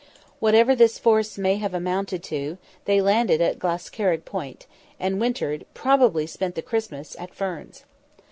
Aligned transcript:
Whatever 0.39 0.75
this 0.75 0.97
force 0.97 1.37
may 1.37 1.57
have 1.57 1.75
amounted 1.75 2.23
to, 2.23 2.57
they 2.85 3.01
landed 3.01 3.39
at 3.39 3.59
Glascarrig 3.59 4.25
point, 4.25 4.65
and 4.99 5.21
wintered—probably 5.21 6.25
spent 6.25 6.55
the 6.55 6.63
Christmas—at 6.63 7.35
Ferns. 7.35 7.83